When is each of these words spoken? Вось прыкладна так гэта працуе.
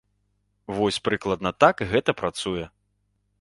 Вось 0.77 0.97
прыкладна 1.07 1.51
так 1.65 1.85
гэта 1.93 2.17
працуе. 2.23 2.65